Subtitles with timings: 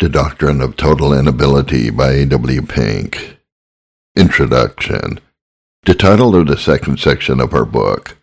[0.00, 2.24] The Doctrine of Total Inability by A.
[2.24, 2.62] W.
[2.62, 3.36] Pink.
[4.16, 5.20] Introduction.
[5.84, 8.16] The title of the second section of our book.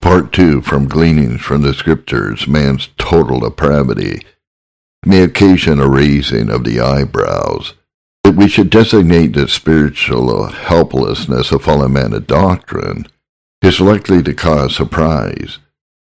[0.00, 4.24] Part 2 from Gleanings from the Scriptures, Man's Total Depravity,
[5.04, 7.74] may occasion a raising of the eyebrows.
[8.24, 13.06] That we should designate the spiritual helplessness of fallen man a doctrine
[13.60, 15.58] is likely to cause surprise,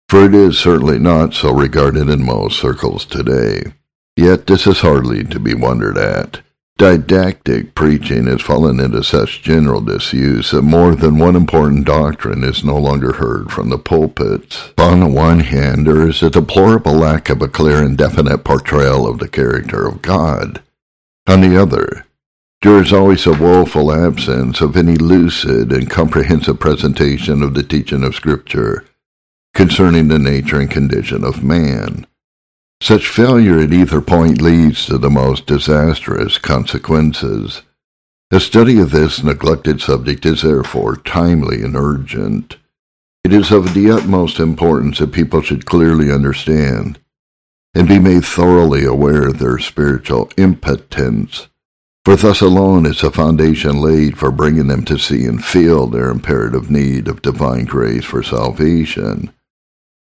[0.09, 3.75] for it is certainly not so regarded in most circles today.
[4.17, 6.41] Yet this is hardly to be wondered at.
[6.77, 12.65] Didactic preaching has fallen into such general disuse that more than one important doctrine is
[12.65, 14.73] no longer heard from the pulpits.
[14.77, 19.07] On the one hand, there is a deplorable lack of a clear and definite portrayal
[19.07, 20.63] of the character of God.
[21.29, 22.07] On the other,
[22.63, 28.03] there is always a woeful absence of any lucid and comprehensive presentation of the teaching
[28.03, 28.85] of Scripture
[29.55, 32.05] concerning the nature and condition of man.
[32.85, 37.63] Such failure at either point leads to the most disastrous consequences.
[38.31, 42.59] A study of this neglected subject is therefore timely and urgent.
[43.25, 46.99] It is of the utmost importance that people should clearly understand
[47.75, 51.49] and be made thoroughly aware of their spiritual impotence,
[52.05, 56.11] for thus alone is a foundation laid for bringing them to see and feel their
[56.11, 59.33] imperative need of divine grace for salvation.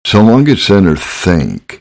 [0.06, 1.79] So long as sinners think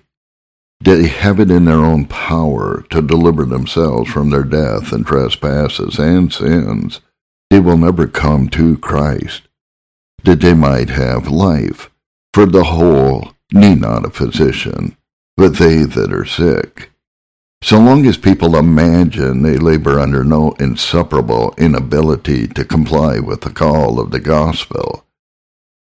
[0.81, 5.99] they have it in their own power to deliver themselves from their death and trespasses
[5.99, 7.01] and sins.
[7.49, 9.43] They will never come to Christ,
[10.23, 11.89] that they might have life.
[12.33, 14.95] For the whole need not a physician,
[15.35, 16.91] but they that are sick.
[17.61, 23.49] So long as people imagine they labor under no insuperable inability to comply with the
[23.49, 25.05] call of the gospel,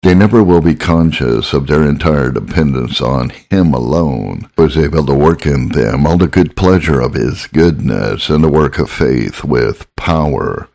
[0.02, 5.06] they never will be conscious of their entire dependence on Him alone, who is able
[5.06, 8.90] to work in them all the good pleasure of His goodness and the work of
[8.90, 10.68] faith with power.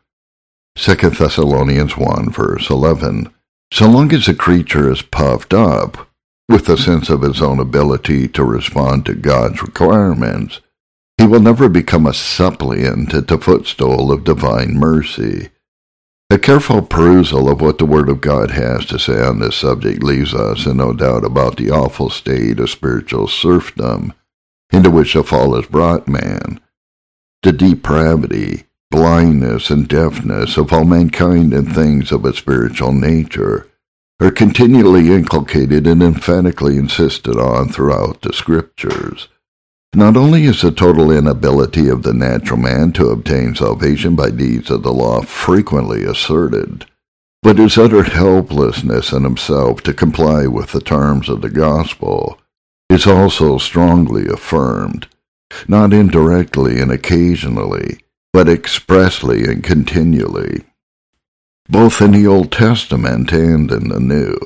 [0.76, 3.34] 2 Thessalonians 1 verse 11.
[3.74, 6.08] So long as a creature is puffed up
[6.48, 10.62] with a sense of his own ability to respond to God's requirements,
[11.18, 15.50] he will never become a suppliant at the footstool of divine mercy.
[16.30, 20.04] A careful perusal of what the Word of God has to say on this subject
[20.04, 24.14] leaves us in no doubt about the awful state of spiritual serfdom
[24.72, 26.60] into which the fall has brought man,
[27.44, 33.70] the depravity, blindness, and deafness of all mankind in things of a spiritual nature
[34.20, 39.30] are continually inculcated and emphatically insisted on throughout the Scriptures.
[39.98, 44.70] Not only is the total inability of the natural man to obtain salvation by deeds
[44.70, 46.86] of the law frequently asserted,
[47.42, 52.40] but his utter helplessness in himself to comply with the terms of the gospel
[52.92, 55.08] is also strongly affirmed,
[55.68, 57.98] not indirectly and occasionally,
[58.32, 60.64] but expressly and continually.
[61.70, 64.38] Both in the Old Testament and in the New,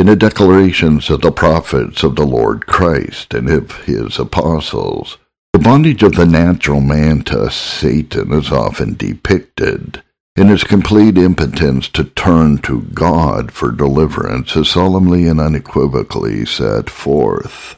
[0.00, 5.18] in the declarations of the prophets of the Lord Christ and of his apostles,
[5.52, 10.02] the bondage of the natural man to Satan is often depicted,
[10.36, 16.88] and his complete impotence to turn to God for deliverance is solemnly and unequivocally set
[16.88, 17.76] forth.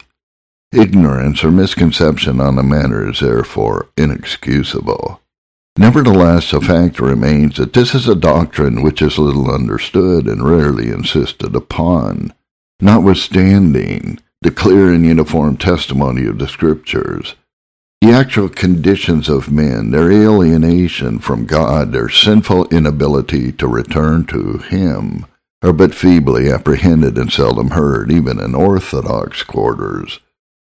[0.71, 5.21] Ignorance or misconception on the matter is therefore inexcusable.
[5.77, 10.89] Nevertheless, the fact remains that this is a doctrine which is little understood and rarely
[10.89, 12.35] insisted upon,
[12.81, 17.37] notwithstanding the clear and uniform testimony of the Scriptures.
[18.03, 24.59] The actual conditions of men, their alienation from God, their sinful inability to return to
[24.59, 25.27] Him,
[25.63, 30.19] are but feebly apprehended and seldom heard, even in orthodox quarters.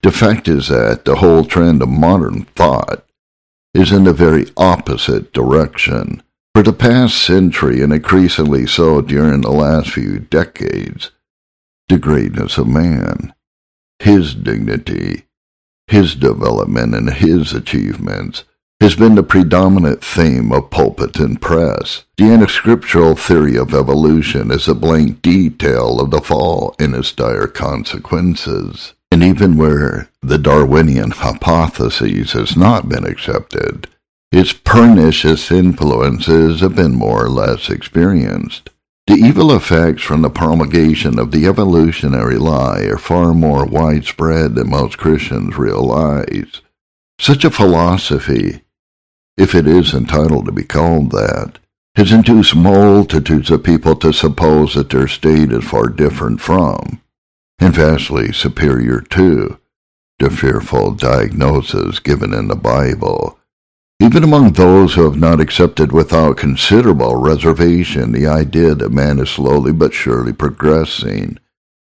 [0.03, 3.06] The fact is that the whole trend of modern thought
[3.77, 6.23] is in the very opposite direction.
[6.55, 11.11] For the past century, and increasingly so during the last few decades,
[11.89, 13.35] the greatness of man,
[13.99, 15.27] his dignity,
[15.87, 18.45] his development, and his achievements
[18.81, 22.05] has been the predominant theme of pulpit and press.
[22.17, 27.47] The anti-scriptural theory of evolution is a blank detail of the fall and its dire
[27.47, 28.95] consequences.
[29.17, 33.89] And even where the Darwinian hypothesis has not been accepted,
[34.31, 38.69] its pernicious influences have been more or less experienced.
[39.07, 44.69] The evil effects from the promulgation of the evolutionary lie are far more widespread than
[44.69, 46.61] most Christians realize.
[47.19, 48.65] Such a philosophy,
[49.39, 51.59] if it is entitled to be called that,
[51.95, 57.01] has induced multitudes of people to suppose that their state is far different from,
[57.59, 59.59] and vastly superior to,
[60.19, 63.39] to fearful diagnoses given in the Bible.
[64.01, 69.31] Even among those who have not accepted without considerable reservation the idea that man is
[69.31, 71.39] slowly but surely progressing,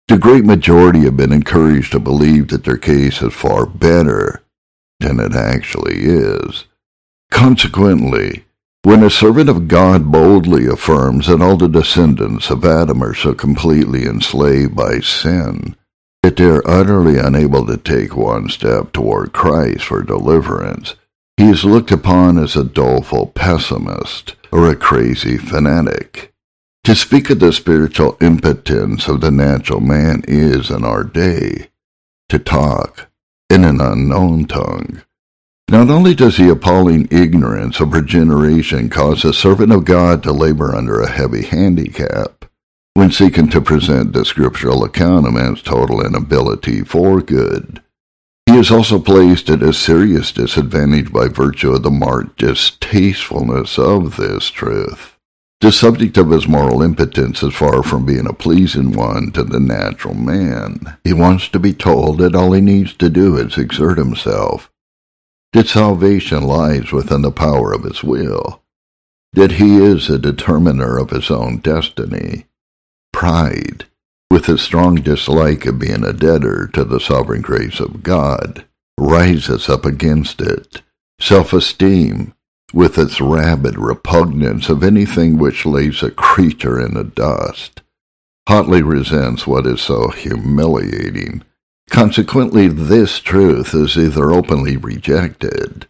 [0.07, 4.43] the great majority have been encouraged to believe that their case is far better
[4.99, 6.65] than it actually is.
[7.29, 8.45] Consequently,
[8.87, 13.33] when a servant of God boldly affirms that all the descendants of Adam are so
[13.33, 15.75] completely enslaved by sin
[16.23, 20.95] that they are utterly unable to take one step toward Christ for deliverance,
[21.35, 26.33] he is looked upon as a doleful pessimist or a crazy fanatic.
[26.85, 31.67] To speak of the spiritual impotence of the natural man is, in our day,
[32.29, 33.09] to talk
[33.49, 35.01] in an unknown tongue.
[35.69, 40.31] Not only does the appalling ignorance of her generation cause a servant of God to
[40.31, 42.45] labor under a heavy handicap
[42.97, 47.79] when seeking to present the scriptural account of man's total inability for good,
[48.47, 54.17] he is also placed at a serious disadvantage by virtue of the marked distastefulness of
[54.17, 55.15] this truth.
[55.61, 59.59] The subject of his moral impotence is far from being a pleasing one to the
[59.59, 60.97] natural man.
[61.03, 64.71] He wants to be told that all he needs to do is exert himself
[65.53, 68.61] that salvation lies within the power of his will,
[69.33, 72.45] that he is a determiner of his own destiny.
[73.13, 73.85] Pride,
[74.29, 78.65] with a strong dislike of being a debtor to the sovereign grace of God,
[78.97, 80.81] rises up against it.
[81.19, 82.33] Self-esteem,
[82.73, 87.81] with its rabid repugnance of anything which lays a creature in the dust,
[88.47, 91.43] hotly resents what is so humiliating
[91.89, 95.87] Consequently, this truth is either openly rejected,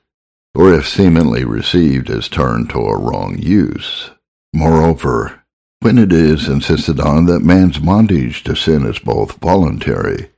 [0.56, 4.12] or if seemingly received, is turned to a wrong use.
[4.54, 5.44] Moreover,
[5.82, 10.30] when it is insisted on that man's bondage to sin is both voluntary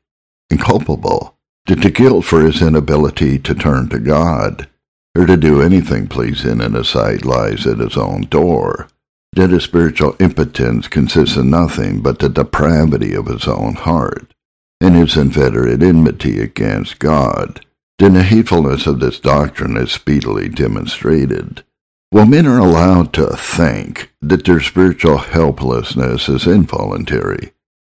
[0.49, 4.67] and culpable, that the guilt for his inability to turn to God,
[5.15, 8.87] or to do anything pleasing in his sight lies at his own door,
[9.33, 14.33] that his spiritual impotence consists in nothing but the depravity of his own heart,
[14.81, 17.65] and his inveterate enmity against God,
[17.97, 21.63] then the hatefulness of this doctrine is speedily demonstrated.
[22.11, 27.51] While men are allowed to think that their spiritual helplessness is involuntary,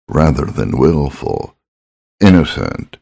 [0.09, 1.55] rather than willful,
[2.19, 2.97] innocent,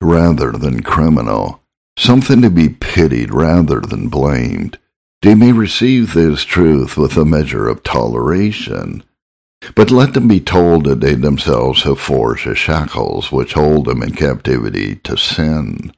[0.00, 1.62] rather than criminal,
[1.96, 4.78] something to be pitied rather than blamed,
[5.22, 9.04] they may receive this truth with a measure of toleration,
[9.74, 14.02] but let them be told that they themselves have forged the shackles which hold them
[14.02, 15.92] in captivity to sin,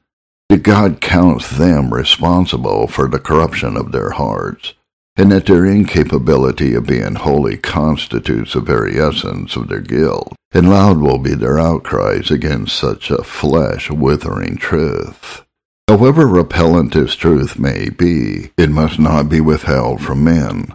[0.49, 4.73] that God counts them responsible for the corruption of their hearts,
[5.15, 10.69] and that their incapability of being holy constitutes the very essence of their guilt, and
[10.69, 15.43] loud will be their outcries against such a flesh-withering truth.
[15.87, 20.73] However repellent this truth may be, it must not be withheld from men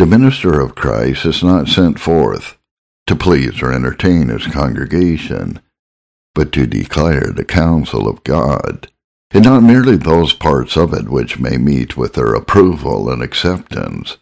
[0.00, 2.56] the minister of Christ is not sent forth
[3.06, 5.60] to please or entertain his congregation,
[6.34, 8.88] but to declare the counsel of God,
[9.30, 14.16] and not merely those parts of it which may meet with their approval and acceptance,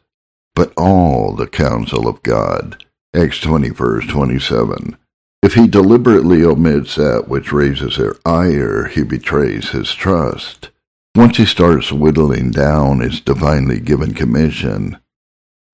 [0.52, 2.84] but all the counsel of God.
[3.14, 4.96] Acts 20 verse 27.
[5.44, 10.70] If he deliberately omits that which raises their ire, he betrays his trust.
[11.14, 14.98] Once he starts whittling down his divinely given commission,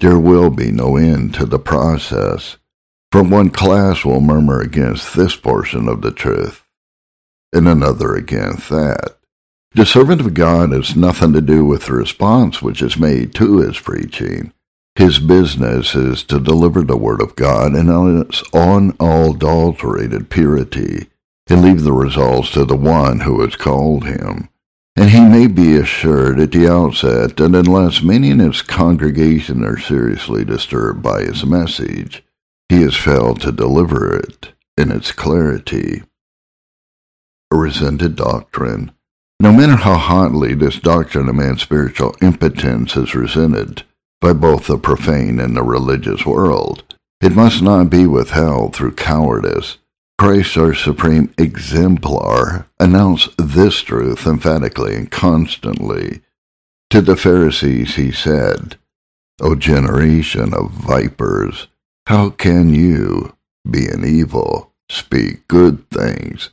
[0.01, 2.57] there will be no end to the process,
[3.13, 6.65] for one class will murmur against this portion of the truth,
[7.53, 9.17] and another against that.
[9.73, 13.59] The servant of God has nothing to do with the response which is made to
[13.59, 14.53] his preaching.
[14.95, 17.89] His business is to deliver the word of God in
[18.21, 21.09] its unadulterated purity,
[21.49, 24.49] and leave the results to the one who has called him.
[24.97, 29.79] And he may be assured at the outset that unless many in his congregation are
[29.79, 32.23] seriously disturbed by his message,
[32.69, 36.03] he has failed to deliver it in its clarity.
[37.51, 38.93] A resented doctrine.
[39.41, 43.83] No matter how hotly this doctrine of man's spiritual impotence is resented
[44.21, 49.79] by both the profane and the religious world, it must not be withheld through cowardice
[50.25, 56.23] Christ, our supreme exemplar, announced this truth emphatically and constantly.
[56.89, 58.79] To the Pharisees he said,
[59.43, 61.69] O generation of vipers,
[62.07, 63.37] how can you,
[63.71, 66.49] being evil, speak good things?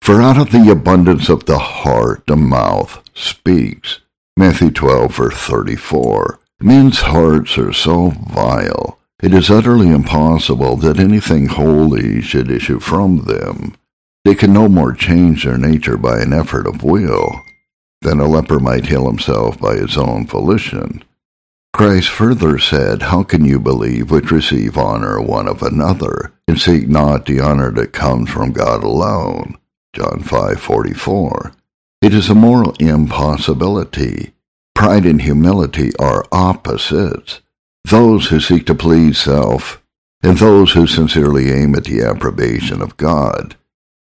[0.00, 4.00] For out of the abundance of the heart the mouth speaks.
[4.36, 6.40] Matthew 12, verse 34.
[6.60, 13.24] Men's hearts are so vile it is utterly impossible that anything holy should issue from
[13.24, 13.74] them.
[14.24, 17.42] They can no more change their nature by an effort of will
[18.02, 21.04] than a leper might heal himself by his own volition.
[21.72, 26.88] Christ further said, How can you believe which receive honor one of another, and seek
[26.88, 29.56] not the honor that comes from God alone?
[29.94, 31.52] John 5:44.
[32.02, 34.32] It is a moral impossibility.
[34.74, 37.40] Pride and humility are opposites.
[37.84, 39.82] Those who seek to please self
[40.22, 43.56] and those who sincerely aim at the approbation of God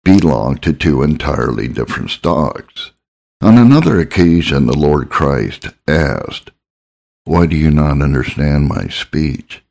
[0.04, 2.92] belong to two entirely different stocks.
[3.40, 6.50] On another occasion, the Lord Christ asked,
[7.28, 9.62] why do you not understand my speech?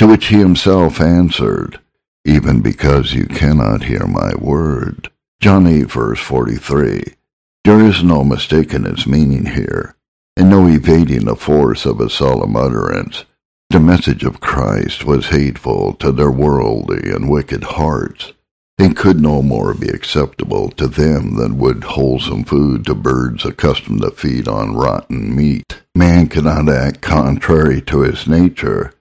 [0.00, 1.78] To which he himself answered,
[2.24, 5.08] Even because you cannot hear my word.
[5.40, 7.14] John 8, verse 43.
[7.62, 9.94] There is no mistaking its meaning here,
[10.36, 13.24] and no evading the force of a solemn utterance.
[13.70, 18.32] The message of Christ was hateful to their worldly and wicked hearts,
[18.78, 24.02] and could no more be acceptable to them than would wholesome food to birds accustomed
[24.02, 25.82] to feed on rotten meat.
[25.94, 28.94] Man cannot act contrary to his nature.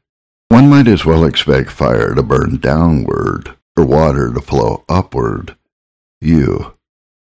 [0.50, 5.55] One might as well expect fire to burn downward or water to flow upward.
[6.22, 6.74] You,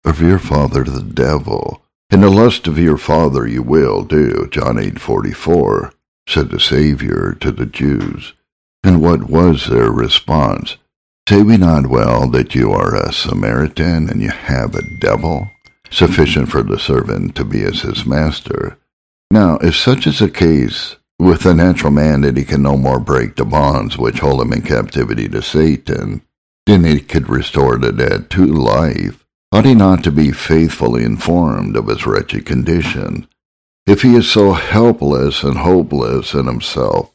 [0.03, 4.77] of your father the devil, and the lust of your father you will do, John
[4.77, 5.91] 8:44,
[6.29, 8.33] said the Savior to the Jews.
[8.83, 10.77] And what was their response?
[11.27, 15.49] Say we not well that you are a Samaritan and you have a devil,
[15.89, 18.77] sufficient for the servant to be as his master?
[19.31, 22.99] Now, if such is the case with the natural man that he can no more
[22.99, 26.21] break the bonds which hold him in captivity to Satan,
[26.65, 31.75] than he could restore the dead to life, ought he not to be faithfully informed
[31.75, 33.27] of his wretched condition?
[33.89, 37.11] If he is so helpless and hopeless in himself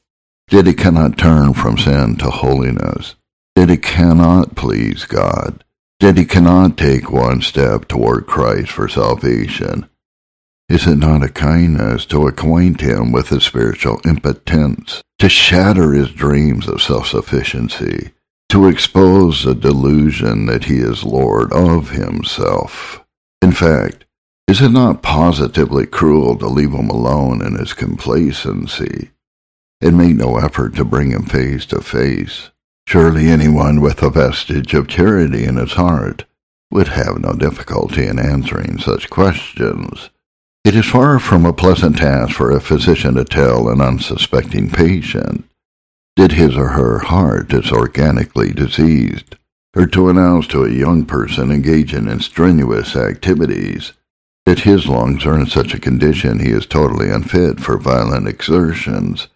[0.48, 3.14] that he cannot turn from sin to holiness,
[3.54, 5.62] that he cannot please God,
[6.00, 9.88] that he cannot take one step toward Christ for salvation.
[10.68, 16.10] Is it not a kindness to acquaint him with his spiritual impotence, to shatter his
[16.10, 18.10] dreams of self-sufficiency,
[18.48, 23.04] to expose the delusion that he is Lord of himself?
[23.40, 24.06] In fact,
[24.46, 29.10] is it not positively cruel to leave him alone in his complacency?
[29.80, 32.50] And make no effort to bring him face to face.
[32.86, 36.24] Surely anyone with a vestige of charity in his heart
[36.70, 40.10] would have no difficulty in answering such questions.
[40.64, 45.44] It is far from a pleasant task for a physician to tell an unsuspecting patient.
[46.16, 49.36] That his or her heart is organically diseased,
[49.74, 53.94] or to announce to a young person engaging in strenuous activities
[54.46, 59.28] that his lungs are in such a condition he is totally unfit for violent exertions.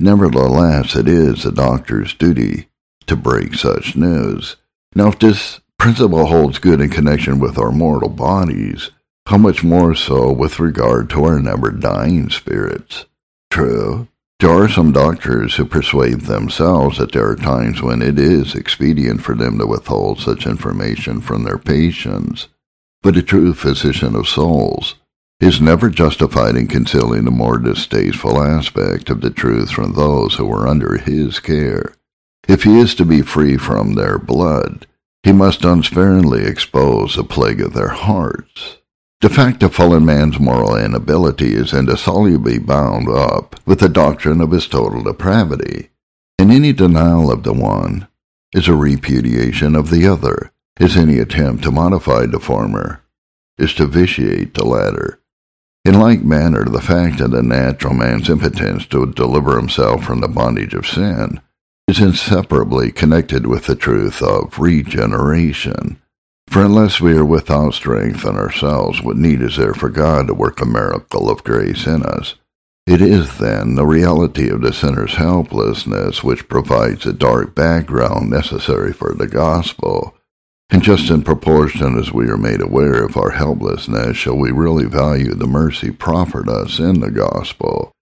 [0.00, 2.68] Nevertheless, it is the doctor's duty
[3.06, 4.56] to break such news.
[4.94, 8.90] Now, if this principle holds good in connection with our mortal bodies,
[9.26, 13.04] how much more so with regard to our never dying spirits?
[13.50, 14.08] True,
[14.40, 19.20] there are some doctors who persuade themselves that there are times when it is expedient
[19.20, 22.48] for them to withhold such information from their patients.
[23.02, 24.96] But a true physician of souls
[25.40, 30.50] is never justified in concealing the more distasteful aspect of the truth from those who
[30.52, 31.94] are under his care.
[32.48, 34.86] If he is to be free from their blood,
[35.22, 38.78] he must unsparingly expose the plague of their hearts.
[39.20, 44.52] The fact of fallen man's moral inability is indissolubly bound up with the doctrine of
[44.52, 45.90] his total depravity,
[46.38, 48.08] and any denial of the one
[48.54, 53.02] is a repudiation of the other, is any attempt to modify the former,
[53.58, 55.20] is to vitiate the latter.
[55.84, 60.28] In like manner, the fact of the natural man's impotence to deliver himself from the
[60.28, 61.40] bondage of sin
[61.88, 66.00] is inseparably connected with the truth of regeneration.
[66.46, 70.34] For unless we are without strength in ourselves, what need is there for God to
[70.34, 72.34] work a miracle of grace in us?
[72.86, 78.92] It is, then, the reality of the sinner's helplessness which provides the dark background necessary
[78.92, 80.17] for the gospel.
[80.70, 84.84] And just in proportion as we are made aware of our helplessness shall we really
[84.84, 87.92] value the mercy proffered us in the gospel.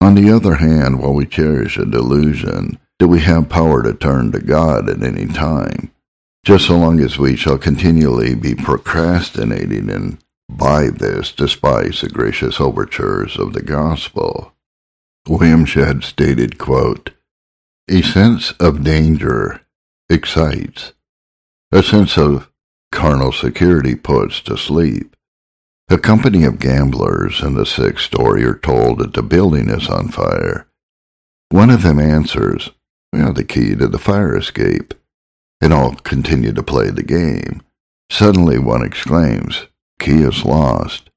[0.00, 4.32] On the other hand, while we cherish a delusion, do we have power to turn
[4.32, 5.90] to God at any time,
[6.44, 12.60] just so long as we shall continually be procrastinating and by this despise the gracious
[12.60, 14.52] overtures of the gospel.
[15.26, 17.10] William Shedd stated, quote,
[17.88, 19.62] A sense of danger
[20.08, 20.92] excites.
[21.74, 22.50] A sense of
[22.90, 25.16] carnal security puts to sleep.
[25.88, 30.08] A company of gamblers in the sixth story are told that the building is on
[30.08, 30.68] fire.
[31.48, 32.70] One of them answers,
[33.10, 34.92] we have the key to the fire escape,
[35.62, 37.62] and all continue to play the game.
[38.10, 39.66] Suddenly one exclaims,
[39.98, 41.08] Key is lost.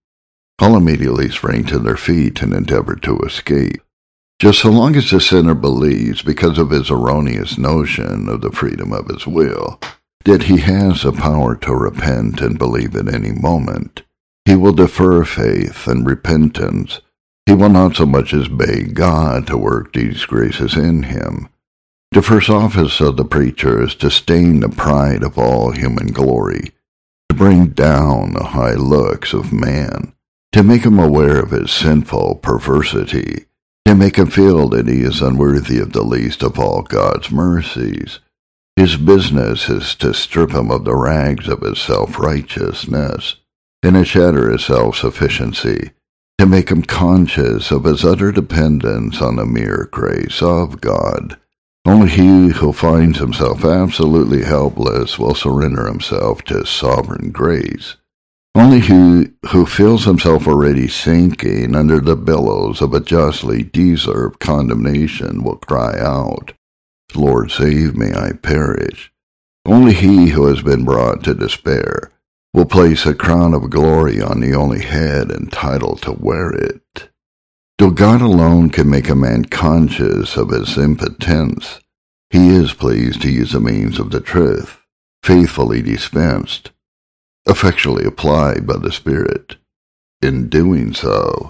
[0.60, 3.82] All immediately spring to their feet and endeavor to escape.
[4.40, 8.94] Just so long as the sinner believes, because of his erroneous notion of the freedom
[8.94, 9.82] of his will,
[10.26, 14.04] that he has a power to repent and believe at any moment,
[14.44, 17.02] he will defer faith and repentance.
[17.46, 21.50] He will not so much as beg God to work these graces in him.
[22.12, 26.72] The first office of the preacher is to stain the pride of all human glory,
[27.30, 30.14] to bring down the high looks of man,
[30.54, 33.46] to make him aware of his sinful perversity,
[33.86, 38.20] to make him feel that he is unworthy of the least of all God's mercies.
[38.76, 43.38] His business is to strip him of the rags of his self-righteousness
[43.82, 45.92] and to shatter his self-sufficiency,
[46.38, 51.38] to make him conscious of his utter dependence on the mere grace of God.
[51.86, 57.96] Only he who finds himself absolutely helpless will surrender himself to sovereign grace.
[58.56, 65.44] Only he who feels himself already sinking under the billows of a justly deserved condemnation
[65.44, 66.54] will cry out,
[67.16, 69.12] Lord, save me, I perish.
[69.66, 72.12] Only he who has been brought to despair
[72.54, 77.10] will place a crown of glory on the only head entitled to wear it.
[77.78, 81.82] Though God alone can make a man conscious of his impotence,
[82.30, 84.78] he is pleased to use the means of the truth,
[85.22, 86.72] faithfully dispensed,
[87.46, 89.58] effectually applied by the Spirit.
[90.22, 91.44] In doing so,